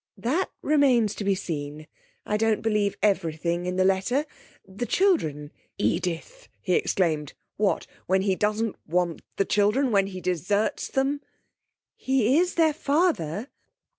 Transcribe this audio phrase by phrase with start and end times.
[0.17, 1.85] 'That remains to be seen.
[2.25, 4.25] I don't believe everything in the letter.
[4.67, 7.33] The children' 'Edith!' he exclaimed.
[7.57, 11.21] 'What when he doesn't want the children when he deserts them?'
[11.97, 13.49] 'He is their father.'